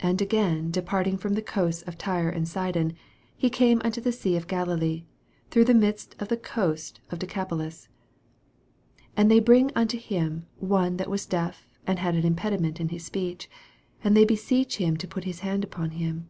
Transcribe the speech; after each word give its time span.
31 0.00 0.10
And 0.10 0.20
again, 0.20 0.70
departing 0.72 1.16
from 1.16 1.34
the 1.34 1.40
coasts 1.40 1.82
of 1.82 1.96
Tyre 1.96 2.28
and 2.30 2.48
Sidon, 2.48 2.94
be 3.40 3.48
came 3.48 3.80
unto 3.84 4.00
the 4.00 4.10
sea 4.10 4.34
of 4.36 4.48
Galilee, 4.48 5.04
through 5.52 5.66
the 5.66 5.72
midst 5.72 6.20
of 6.20 6.26
the 6.26 6.36
coasts 6.36 6.98
of 7.12 7.20
Decapolis. 7.20 7.86
32 8.96 9.06
And 9.18 9.30
they 9.30 9.38
bring 9.38 9.70
unto 9.76 9.96
him 10.00 10.46
one 10.58 10.96
that 10.96 11.08
was 11.10 11.26
deaf, 11.26 11.64
and 11.86 12.00
had 12.00 12.16
an 12.16 12.24
impediment 12.26 12.80
in 12.80 12.88
his 12.88 13.04
speech; 13.04 13.48
and 14.02 14.16
they 14.16 14.24
beseech 14.24 14.78
him 14.78 14.96
to 14.96 15.06
put 15.06 15.22
his 15.22 15.40
hand 15.46 15.62
upon 15.62 15.90
him. 15.92 16.26